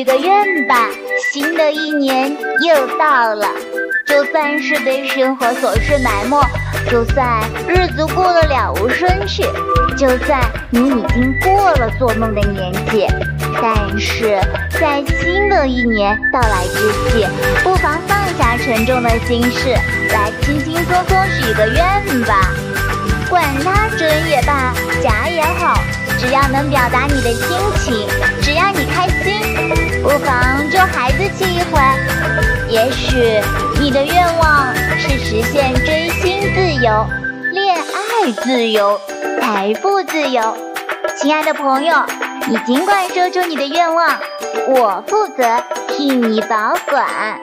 [0.00, 0.88] 许个愿吧。
[1.30, 2.34] 新的一年
[2.66, 3.46] 又到了，
[4.06, 6.40] 就算是被生活琐事埋没，
[6.90, 9.42] 就算日子过得了无生趣，
[9.98, 13.06] 就算你已经过了做梦的年纪，
[13.60, 14.40] 但是
[14.80, 17.26] 在新的一年到来之际，
[17.62, 19.68] 不妨放下沉重的心事，
[20.14, 22.48] 来轻轻松松许个愿吧。
[23.28, 25.78] 管它真也罢，假也好，
[26.18, 28.08] 只要能表达你的心情，
[31.40, 31.80] 孩子气一回。
[32.68, 33.40] 也许
[33.80, 37.06] 你的愿望是实现追星自由、
[37.52, 39.00] 恋爱自由、
[39.40, 40.56] 财富自由。
[41.16, 41.94] 亲爱的朋友，
[42.46, 44.18] 你尽管说出你的愿望，
[44.68, 47.40] 我负责替你保管。